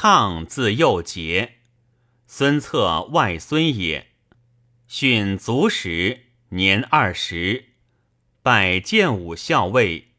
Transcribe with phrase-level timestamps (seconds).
[0.00, 1.54] 抗字幼节，
[2.28, 4.06] 孙策外孙也。
[4.86, 7.70] 训卒时，年二十，
[8.40, 10.12] 拜建武校尉，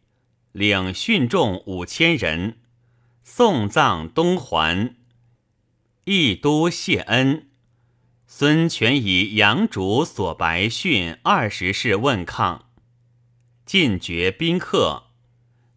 [0.52, 2.57] 领训众五千人，
[3.23, 4.97] 送葬东还。
[6.04, 7.48] 义都谢恩。
[8.27, 12.66] 孙权以杨主所白训二十事问抗，
[13.66, 15.04] 尽爵宾客，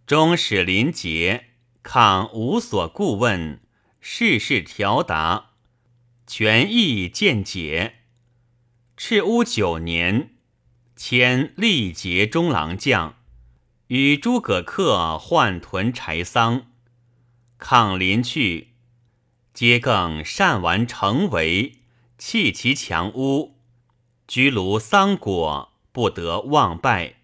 [0.04, 1.50] 终使临节。
[1.84, 3.60] 抗无所顾问，
[4.04, 5.50] 事事调达，
[6.26, 8.00] 权益见解。
[8.96, 10.34] 赤乌九年，
[10.96, 13.14] 迁历节中郎将，
[13.86, 16.66] 与诸葛恪换屯柴桑。
[17.58, 18.72] 抗临去，
[19.54, 21.78] 皆更善玩城围，
[22.18, 23.56] 弃其墙屋，
[24.26, 27.18] 居庐桑果，不得忘败。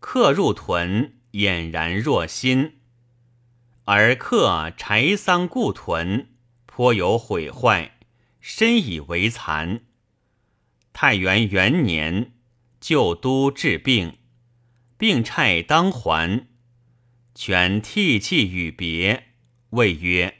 [0.00, 2.78] 客入屯，俨然若新。
[3.84, 6.28] 而克柴桑故屯，
[6.66, 7.98] 颇有毁坏，
[8.40, 9.80] 深以为惭。
[10.92, 12.32] 太元元年，
[12.80, 14.18] 旧都治病，
[14.96, 16.46] 病差当还，
[17.34, 19.24] 权涕泣与别，
[19.70, 20.36] 谓曰：“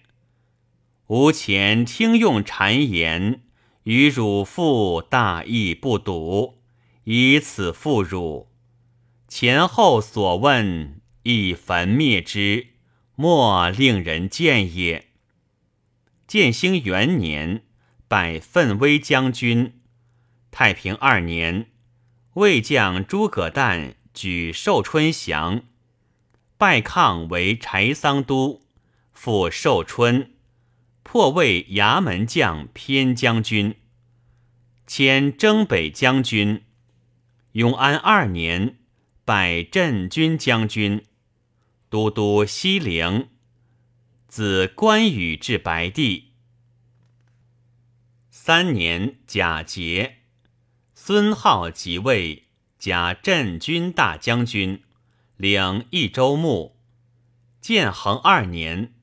[1.08, 3.42] 吾前听用谗言，
[3.82, 6.62] 与汝父大义不笃，
[7.04, 8.52] 以此负汝。
[9.26, 12.68] 前后所问，亦焚灭之。”
[13.22, 15.06] 莫令人见也。
[16.26, 17.62] 建兴元年，
[18.08, 19.80] 拜奋威将军。
[20.50, 21.68] 太平二年，
[22.32, 25.62] 魏将诸葛诞举寿春降，
[26.58, 28.60] 拜抗为柴桑都，
[29.12, 30.32] 复寿春，
[31.04, 33.76] 破魏衙门将偏将军，
[34.84, 36.64] 迁征北将军。
[37.52, 38.78] 永安二年，
[39.24, 41.04] 拜镇军将军。
[41.92, 43.28] 都督西陵，
[44.26, 46.32] 自关羽至白帝。
[48.30, 50.20] 三年甲节，
[50.94, 52.44] 孙浩即位，
[52.78, 54.82] 假镇军大将军，
[55.36, 56.78] 领益州牧。
[57.60, 58.94] 建恒二年，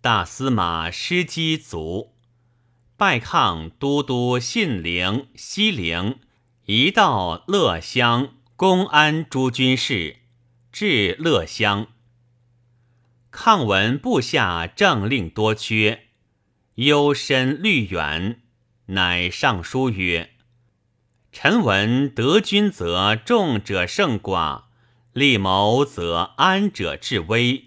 [0.00, 2.14] 大司马师机卒，
[2.96, 6.18] 拜抗都督信陵、西陵，
[6.66, 10.16] 移道乐乡、公安诸军事，
[10.72, 11.86] 至乐乡。
[13.44, 16.04] 抗闻部下政令多缺，
[16.76, 18.40] 忧深虑远，
[18.86, 20.30] 乃上书曰
[21.30, 24.62] ：“臣闻得君则众者胜寡，
[25.12, 27.64] 力谋则安者治危。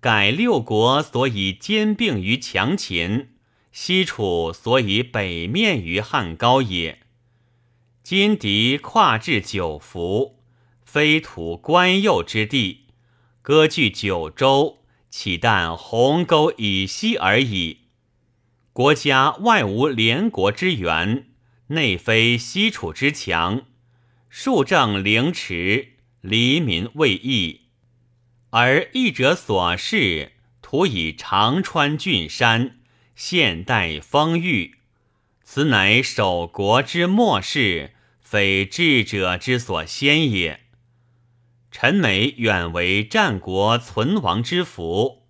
[0.00, 3.28] 改六国所以兼并于强秦，
[3.70, 6.98] 西楚所以北面于汉高也。
[8.02, 10.40] 今敌跨至九服，
[10.84, 12.86] 非土关右之地，
[13.40, 14.78] 割据九州。”
[15.18, 17.78] 岂但鸿沟以西而已。
[18.74, 21.28] 国家外无连国之源，
[21.68, 23.62] 内非西楚之强。
[24.28, 27.62] 数正凌迟，黎民未易。
[28.50, 32.80] 而义者所事，徒以长川峻山，
[33.14, 34.74] 现代丰裕。
[35.42, 40.65] 此乃守国之末世，非智者之所先也。
[41.78, 45.26] 臣美远为战国存亡之福，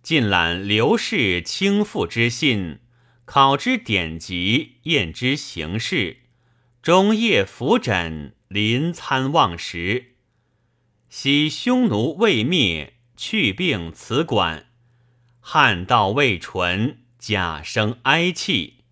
[0.00, 2.78] 尽览刘氏倾覆之信，
[3.24, 6.18] 考之典籍，验之形式，
[6.80, 10.12] 终夜伏枕，临参望时，
[11.08, 14.66] 昔匈奴未灭，去病辞馆；
[15.40, 18.84] 汉道未淳，假生哀泣。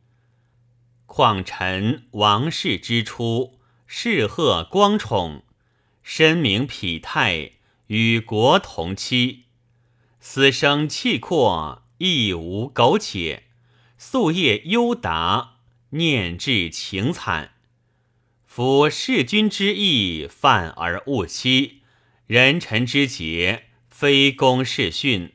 [1.07, 5.45] 况臣王室之初，世贺光宠。
[6.05, 7.53] 身名匹泰，
[7.87, 9.45] 与国同期，
[10.21, 13.45] 死生气阔，亦无苟且。
[13.99, 15.61] 夙夜忧达，
[15.91, 17.55] 念至情惨。
[18.45, 21.81] 夫弑君之义，犯而勿欺；
[22.27, 25.33] 人臣之节，非公是训。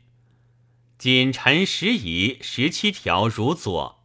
[1.00, 4.04] 谨臣时以十七条如左，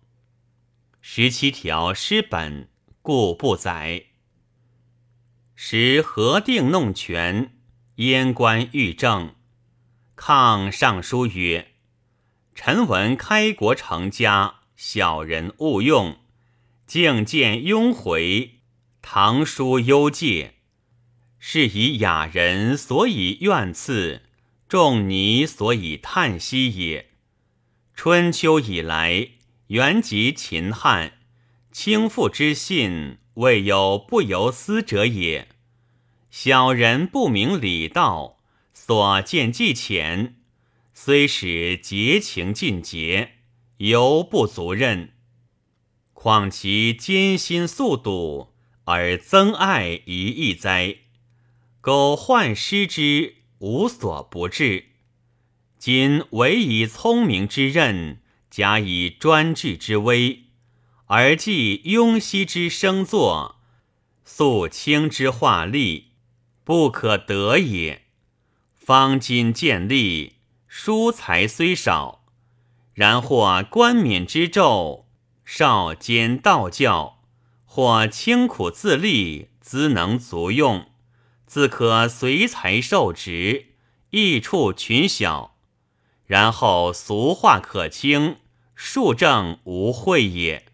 [1.02, 2.70] 十七条失本，
[3.02, 4.06] 故不载。
[5.56, 7.52] 时核定弄权，
[7.96, 9.36] 燕官欲政。
[10.16, 11.72] 抗上书曰
[12.54, 16.18] ：“臣闻开国成家，小人勿用。
[16.86, 18.58] 敬见庸回，
[19.00, 20.54] 唐书幽戒，
[21.38, 24.22] 是以雅人所以怨赐，
[24.68, 27.10] 仲尼所以叹息也。
[27.94, 29.28] 春秋以来，
[29.68, 31.12] 原及秦汉，
[31.70, 35.48] 倾覆之信。”未有不由私者也。
[36.30, 38.40] 小人不明礼道，
[38.72, 40.36] 所见既浅，
[40.92, 43.34] 虽使节情尽节，
[43.78, 45.12] 犹不足任。
[46.12, 48.54] 况其艰辛速度，
[48.84, 50.96] 而增爱一义哉？
[51.80, 54.86] 苟患失之，无所不至。
[55.78, 60.43] 今唯以聪明之任，假以专制之威，
[61.16, 63.60] 而记雍熙之生作，
[64.24, 66.08] 肃清之化力，
[66.64, 68.06] 不可得也。
[68.74, 70.38] 方今建立。
[70.66, 72.24] 书才虽少，
[72.94, 75.04] 然或冠冕之胄，
[75.44, 77.18] 少兼道教；
[77.64, 80.90] 或清苦自立，资能足用，
[81.46, 83.66] 自可随才受职，
[84.10, 85.54] 益处群小。
[86.26, 88.38] 然后俗话可清，
[88.74, 90.73] 数正无讳也。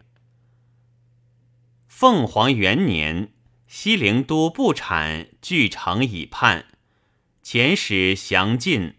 [2.01, 3.31] 凤凰元年，
[3.67, 6.65] 西陵都不产，据城以叛，
[7.43, 8.95] 遣使降晋。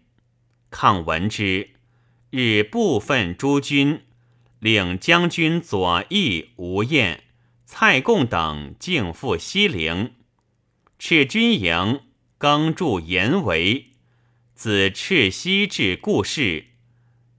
[0.69, 1.71] 抗闻之，
[2.29, 4.03] 日部分诸军，
[4.59, 7.25] 领将军左翼吴彦、
[7.65, 10.13] 蔡贡等径赴西陵，
[10.97, 12.03] 赤军营
[12.37, 13.87] 更筑严围，
[14.55, 16.67] 自赤西至固市，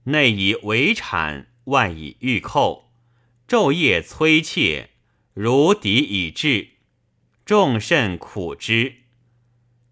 [0.03, 2.91] 内以围产，外以御寇，
[3.47, 4.91] 昼夜催切，
[5.37, 6.69] 如敌已至，
[7.43, 8.99] 众甚苦之。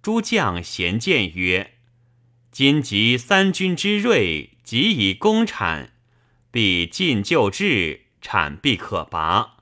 [0.02, 1.74] 诸将咸见曰。
[2.50, 5.92] 今及三军之锐，即以攻产，
[6.50, 9.58] 必尽就治，产必可拔。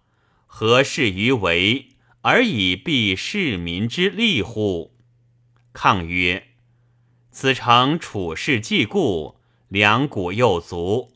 [0.45, 1.87] 何事于为，
[2.21, 4.93] 而以避市民之利乎？
[5.73, 6.49] 抗曰：
[7.31, 11.13] 此城处事既固，粮谷又足，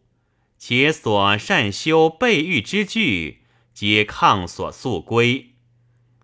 [0.58, 3.42] 且所善修备御之具，
[3.75, 5.51] 皆抗所速归。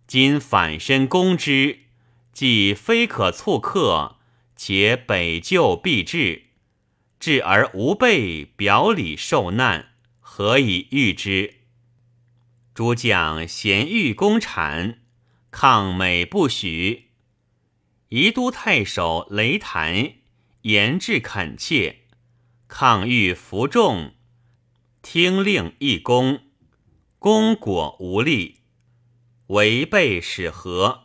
[0.08, 1.82] 今反身攻之，
[2.34, 4.18] 既非可促克。
[4.56, 6.44] 且北救必至，
[7.20, 11.56] 至而无备，表里受难，何以御之？
[12.76, 15.00] 诸将咸欲攻产，
[15.50, 17.08] 抗美不许。
[18.10, 20.14] 宜都太守雷谭
[20.62, 22.02] 言至恳切，
[22.68, 24.14] 抗欲服众，
[25.02, 26.42] 听令一攻，
[27.24, 28.62] 功果无力，
[29.46, 31.04] 违背使和。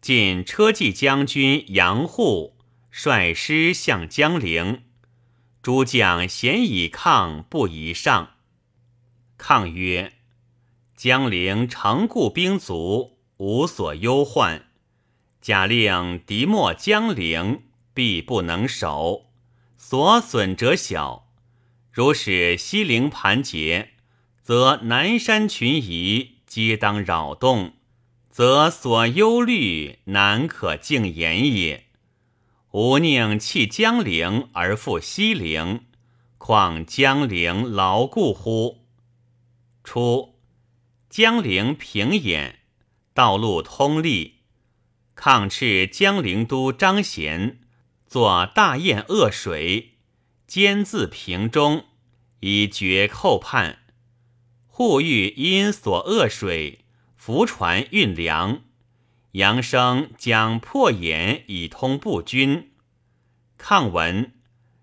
[0.00, 2.56] 晋车骑将军杨护
[2.90, 4.82] 率师向江陵，
[5.62, 8.30] 诸将咸以抗不宜上。
[9.38, 10.14] 抗曰
[10.98, 14.70] ：“江陵城固兵卒，无所忧患。
[15.40, 17.62] 假令敌没江陵，
[17.94, 19.26] 必不能守，
[19.78, 21.28] 所损者小。
[21.92, 23.90] 如使西陵盘结，
[24.42, 27.74] 则南山群夷皆当扰动。”
[28.30, 31.88] 则所忧虑难可尽言也。
[32.70, 35.80] 吾宁弃江陵而复西陵，
[36.38, 38.86] 况江陵牢固乎？
[39.82, 40.36] 初，
[41.10, 42.54] 江陵平衍，
[43.12, 44.36] 道路通利。
[45.16, 47.58] 抗斥江陵都张贤
[48.06, 49.96] 作大堰扼水，
[50.46, 51.84] 兼自平中，
[52.38, 53.80] 以绝寇叛。
[54.80, 56.86] 护欲因所恶水。
[57.14, 58.62] 浮船运粮，
[59.32, 62.70] 杨生将破眼以通步军。
[63.58, 64.32] 抗闻，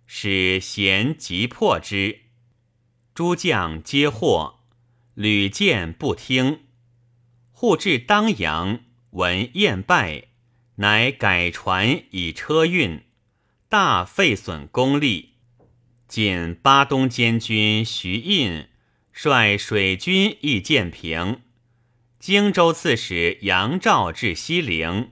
[0.05, 2.19] 使贤急破之。
[3.15, 4.59] 诸将皆获，
[5.15, 6.59] 屡见不听。
[7.51, 10.25] 护至当阳，闻燕败，
[10.75, 13.01] 乃改船以车运，
[13.67, 15.37] 大废损功力。
[16.07, 18.67] 仅巴东监军徐印
[19.19, 21.41] 率水军易建平。
[22.19, 25.11] 荆州刺史杨肇至西陵，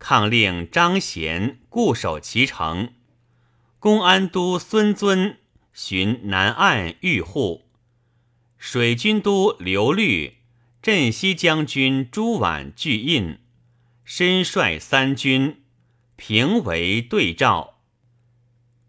[0.00, 2.94] 抗令张贤固守其城。
[3.78, 5.38] 公安都孙尊
[5.72, 7.70] 寻南岸御护，
[8.58, 10.38] 水军都刘律、
[10.82, 13.38] 镇西将军朱婉拒印，
[14.04, 15.62] 身率三军
[16.16, 17.78] 平为对照。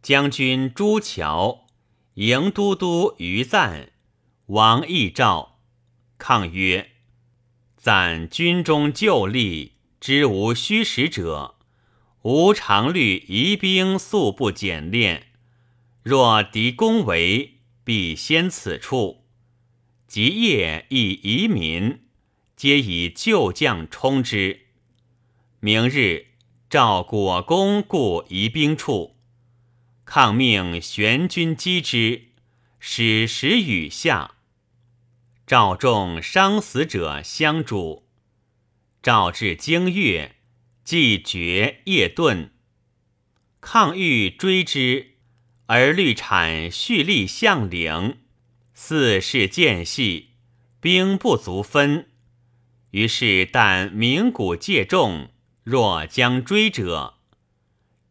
[0.01, 1.67] 将军朱桥
[2.15, 3.92] 营都督于赞、
[4.47, 5.61] 王义照，
[6.17, 6.91] 抗曰。
[7.77, 9.71] 赞军中旧吏，
[10.01, 11.55] 知无虚实者。
[12.23, 15.27] 吾常虑疑兵素不简练，
[16.01, 19.23] 若敌攻围，必先此处。
[20.07, 22.01] 及夜亦移民，
[22.57, 24.67] 皆以旧将充之。
[25.61, 26.27] 明日
[26.69, 29.15] 召果公故移兵处，
[30.03, 32.32] 抗命玄军击之，
[32.85, 34.35] 使时雨下。
[35.47, 38.09] 赵众伤死者相助，
[39.01, 40.35] 赵至京月，
[40.83, 42.49] 既绝夜遁。
[43.61, 45.13] 抗欲追之，
[45.67, 48.17] 而律产蓄力向领，
[48.73, 50.31] 四势间隙，
[50.81, 52.09] 兵不足分。
[52.91, 55.31] 于是但鸣鼓借众，
[55.63, 57.13] 若将追者，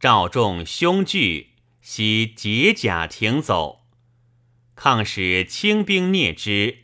[0.01, 1.51] 赵众凶惧，
[1.83, 3.82] 悉解甲停走。
[4.75, 6.79] 抗使清兵灭之，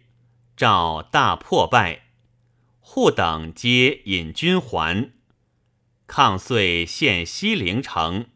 [0.56, 2.04] 赵大破败。
[2.80, 5.12] 户等皆引军还，
[6.06, 8.26] 抗遂陷西陵城，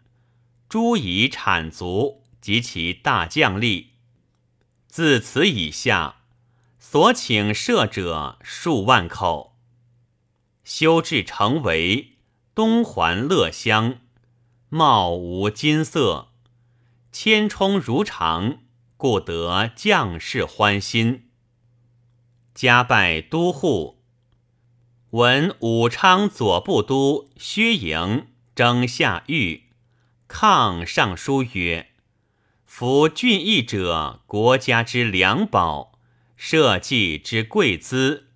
[0.68, 3.87] 诸夷产卒及其大将吏。
[4.88, 6.16] 自此以下，
[6.78, 9.56] 所请射者数万口。
[10.64, 12.18] 修治城围，
[12.54, 14.00] 东环乐乡，
[14.68, 16.28] 貌无金色，
[17.11, 18.59] 千冲如常，
[19.02, 21.25] 故得将士欢心。
[22.54, 24.00] 加拜都护。
[25.11, 29.64] 闻武昌左部都薛营征下狱，
[30.28, 31.88] 抗上书曰
[32.64, 35.99] ：“夫郡邑者，国家之良宝，
[36.37, 38.28] 社稷之贵资，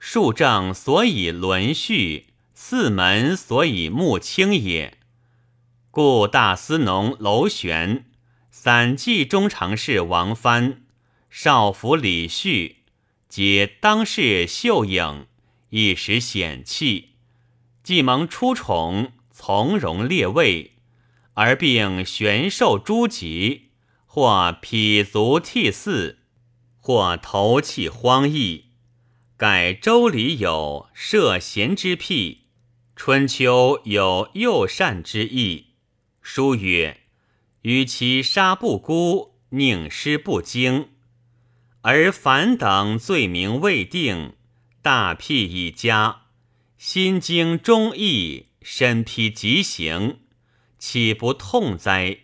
[0.00, 4.98] 庶政所以轮序，四门所以穆清也。
[5.92, 8.07] 故大司农娄玄、
[8.68, 10.82] 散骑中常侍王藩、
[11.30, 12.82] 少府李旭，
[13.26, 15.26] 皆当世秀影。”
[15.72, 17.14] 一时显气，
[17.82, 20.72] 既蒙出宠，从容列位，
[21.32, 23.70] 而并玄授诸级，
[24.04, 26.18] 或匹足涕泗，
[26.78, 28.66] 或投弃荒逸。
[29.38, 32.42] 改周礼有涉贤之辟，
[32.94, 35.68] 春秋有右善之意。
[36.20, 37.00] 书曰
[37.62, 40.88] ：“与其杀不孤，宁失不惊。”
[41.82, 44.34] 而凡等罪名未定。
[44.80, 46.22] 大辟一家，
[46.78, 50.20] 心经忠义，身披极刑，
[50.78, 52.20] 岂不痛哉？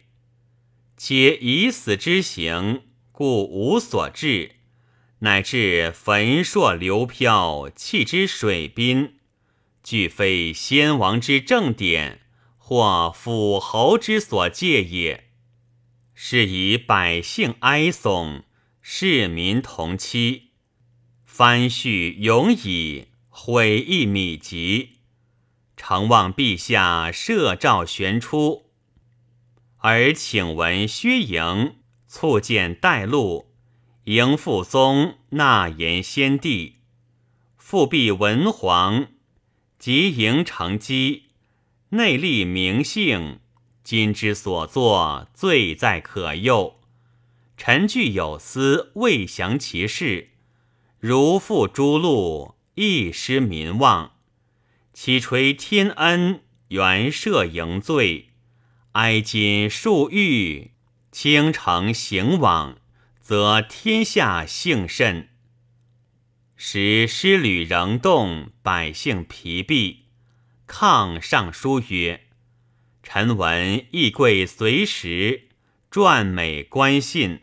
[0.96, 4.52] 且以死之刑，故无所至，
[5.18, 9.16] 乃至焚烁流飘，弃之水滨，
[9.82, 12.20] 俱非先王之正典，
[12.56, 15.23] 或辅侯之所戒也。
[16.14, 18.42] 是以百姓哀悚，
[18.80, 20.50] 市民同期。
[21.24, 24.90] 翻叙永矣，悔意米疾。
[25.76, 28.70] 诚望陛下赦诏悬出，
[29.78, 33.52] 而请闻薛营促见带路，
[34.04, 36.76] 迎父宗纳言先帝，
[37.56, 39.08] 复辟文皇，
[39.78, 41.24] 即迎成基，
[41.90, 43.40] 内立明姓，
[43.84, 46.80] 今之所作，罪在可诱。
[47.56, 50.30] 臣具有司，未详其事。
[50.98, 54.12] 如负诸路，亦失民望；
[54.94, 58.30] 岂垂天恩，原赦盈罪？
[58.92, 60.70] 哀今数狱，
[61.12, 62.78] 倾城行往，
[63.20, 65.28] 则天下幸甚。
[66.56, 70.06] 时师旅仍动，百姓疲弊。
[70.66, 72.28] 抗上书曰
[73.04, 75.42] ：“臣闻义贵随时，
[75.90, 77.42] 撰美观信。”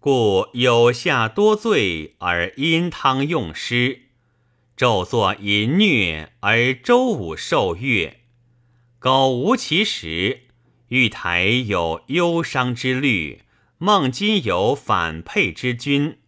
[0.00, 4.02] 故有下多罪而因汤用师，
[4.76, 8.20] 昼作淫虐而周武受乐，
[9.00, 10.42] 苟无其时，
[10.88, 13.42] 玉台有忧伤之虑，
[13.76, 16.18] 孟津有反沛之君。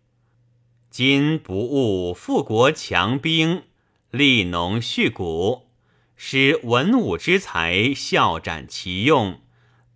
[0.90, 3.62] 今不务富国强兵，
[4.11, 5.70] 利农蓄谷，
[6.23, 9.41] 使文武之才效展其用，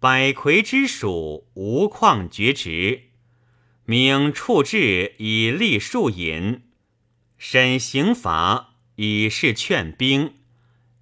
[0.00, 3.10] 百魁之属无旷绝职。
[3.84, 6.62] 明处置以立庶隐，
[7.36, 10.36] 审刑罚以示劝兵，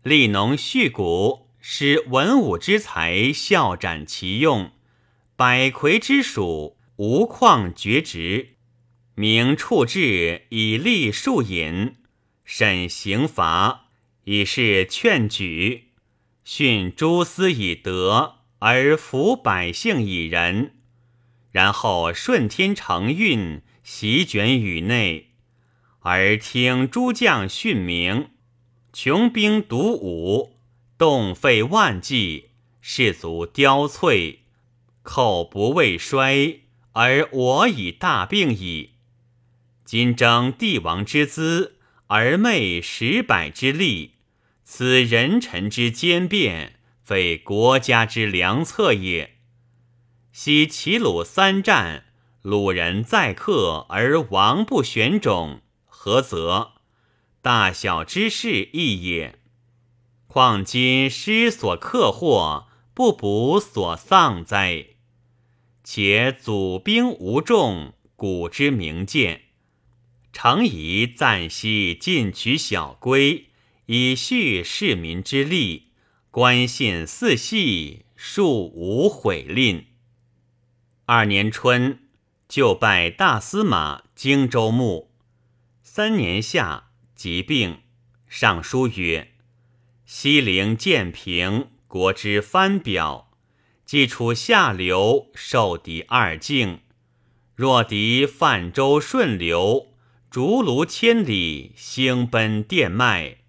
[0.02, 4.72] 立农蓄谷，使文武之才效展其用，
[5.36, 8.56] 百魁之属无旷绝职。
[9.14, 11.94] 明处置以立庶隐，
[12.44, 13.81] 审刑罚
[14.24, 15.88] 以示劝举，
[16.44, 20.74] 训诸司以德，而服百姓以仁。
[21.50, 25.32] 然后顺天承运，席卷宇内，
[26.00, 28.30] 而听诸将训明，
[28.92, 30.56] 穷兵黩武，
[30.96, 32.50] 动费万计，
[32.80, 34.38] 士卒凋瘁，
[35.02, 36.60] 寇不畏衰，
[36.92, 38.92] 而我已大病矣。
[39.84, 41.76] 今征帝王之资，
[42.06, 44.11] 而昧十百之力，
[44.74, 49.36] 此人臣之奸变，非国家之良策也。
[50.32, 52.06] 昔齐鲁三战，
[52.40, 56.70] 鲁人在克而王不选种，何则？
[57.42, 59.40] 大小之事异也。
[60.26, 64.86] 况今师所克获，不补所丧哉？
[65.84, 69.42] 且祖兵无众，古之名鉴，
[70.32, 73.48] 诚以暂息进取小归，
[73.86, 75.88] 以恤市民之力。
[76.30, 79.88] 官信四系，庶无悔吝。
[81.04, 81.98] 二年春，
[82.48, 85.10] 就拜大司马、荆州牧。
[85.82, 86.84] 三年夏，
[87.14, 87.80] 疾病。
[88.26, 89.32] 上书曰
[90.06, 93.30] ：“西陵建平，国之藩表，
[93.84, 96.80] 既处下流，受敌二境。
[97.54, 99.88] 若敌泛舟顺流，
[100.30, 103.41] 逐卢千里，兴奔电脉，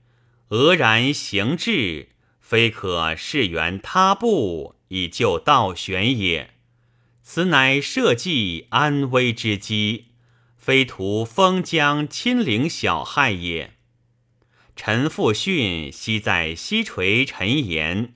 [0.54, 6.52] 俄然行至，非可视援他部以救道玄也。
[7.24, 10.10] 此乃社稷安危之机，
[10.56, 13.72] 非图封疆亲临小害也。”
[14.78, 18.14] 陈复训昔在西垂陈言，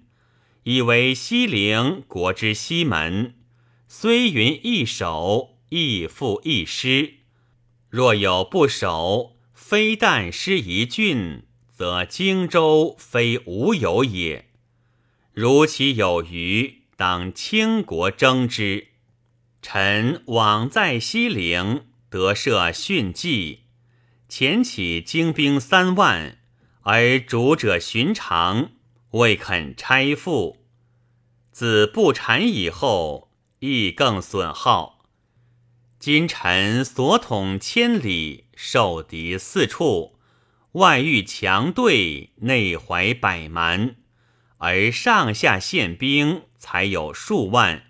[0.61, 3.33] 以为西陵国之西门，
[3.87, 7.15] 虽云易守，亦复易失。
[7.89, 11.46] 若有不守，非但失一郡，
[11.77, 14.47] 则荆州非无有也。
[15.31, 18.87] 如其有余，当倾国征之。
[19.61, 23.65] 臣往在西陵，得设训计，
[24.27, 26.39] 遣起精兵三万。
[26.81, 28.71] 而主者寻常，
[29.11, 30.65] 未肯拆付。
[31.51, 33.29] 自不产以后，
[33.59, 35.05] 亦更损耗。
[35.99, 40.16] 今臣所统千里，受敌四处，
[40.77, 43.95] 外遇强队，内怀百蛮，
[44.57, 47.81] 而上下献兵才有数万，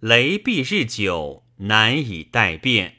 [0.00, 2.94] 雷弊日久，难以待变。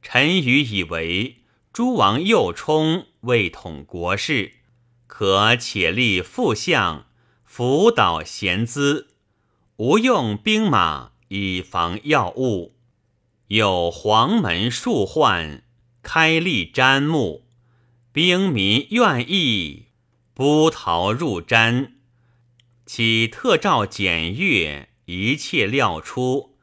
[0.00, 1.38] 臣愚以为
[1.72, 3.06] 诸王右冲。
[3.22, 4.52] 未统国事，
[5.08, 7.06] 可且立副相，
[7.42, 9.08] 辅导贤资，
[9.76, 12.76] 无用兵马以防要务。
[13.48, 15.64] 有黄门数患，
[16.02, 17.43] 开立瞻目，
[18.14, 19.86] 兵民愿意，
[20.34, 21.94] 不逃入瞻。
[22.86, 26.56] 其特诏检阅，一切料出，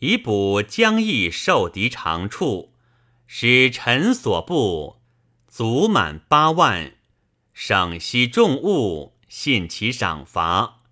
[0.00, 2.74] 以补江邑受敌长处，
[3.26, 5.00] 使臣所部。
[5.48, 6.92] 足满八万，
[7.54, 10.82] 省悉重物，信其赏罚。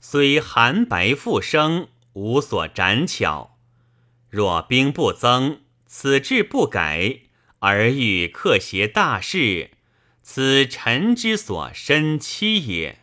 [0.00, 3.58] 虽寒白复生，无所斩巧。
[4.30, 7.20] 若兵不增，此志不改，
[7.68, 9.72] 而欲克邪大事，
[10.22, 13.00] 此臣之所深期也。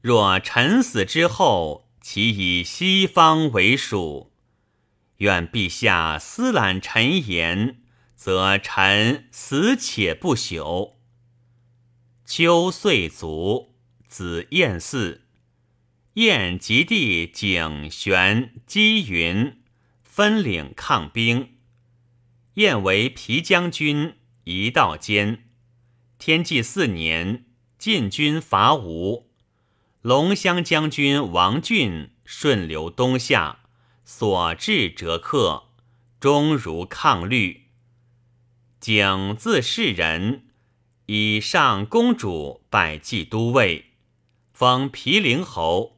[0.00, 4.30] 若臣死之后，其以西方为属，
[5.16, 7.80] 愿陛下思揽臣言。
[8.14, 10.92] 则臣死且不朽。
[12.24, 13.74] 秋岁卒，
[14.06, 15.22] 子晏嗣。
[16.14, 19.60] 晏及弟景玄、姬云
[20.04, 21.56] 分领抗兵。
[22.54, 25.44] 晏为皮将军，一道监。
[26.18, 27.46] 天纪四年，
[27.78, 29.30] 晋军伐吴，
[30.02, 33.60] 龙骧将军王浚顺流东下，
[34.04, 35.70] 所至折克，
[36.20, 37.68] 终如抗律。
[38.78, 40.48] 景字世人，
[41.06, 43.86] 以上公主拜冀都尉，
[44.52, 45.96] 封皮陵侯，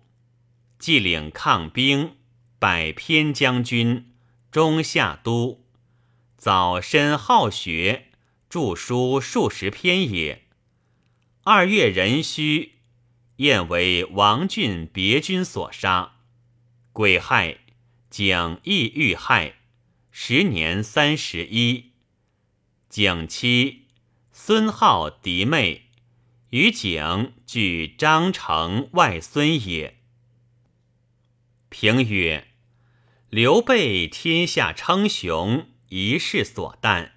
[0.79, 2.15] 既领抗兵，
[2.61, 4.13] 拜偏将军，
[4.53, 5.64] 中下都。
[6.45, 8.09] 早深好学，
[8.51, 10.43] 著书数十篇也。
[11.43, 12.73] 二月壬戌，
[13.37, 16.17] 燕为王浚别军所杀，
[16.93, 17.61] 癸亥，
[18.11, 19.55] 景亦遇害，
[20.11, 21.93] 时年三十一。
[22.91, 23.87] 景妻
[24.31, 25.87] 孙浩嫡妹，
[26.51, 29.97] 与景俱张成外孙也。
[31.71, 32.49] 评曰：
[33.31, 37.11] 刘备天下称雄，一世所惮；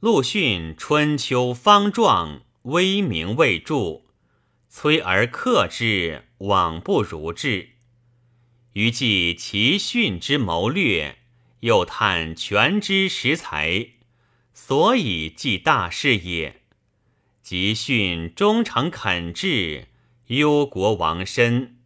[0.00, 4.00] 陆逊春秋方壮，威名未著，
[4.72, 7.72] 摧而克之，往不如志。
[8.72, 11.18] 余记其训之谋略，
[11.60, 13.88] 又叹权之识才。
[14.54, 16.62] 所以记大事也，
[17.42, 19.88] 及训忠诚恳志，
[20.28, 21.76] 忧国亡身，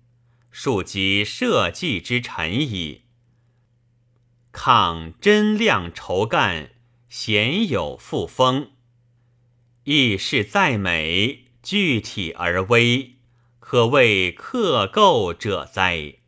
[0.52, 3.01] 庶几社稷之臣矣。
[4.52, 6.70] 抗真亮愁干，
[7.08, 8.70] 鲜有复风，
[9.84, 13.16] 意事再美，具体而微，
[13.58, 16.21] 可谓克构者哉。